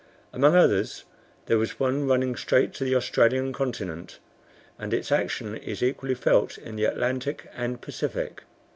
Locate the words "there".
1.45-1.59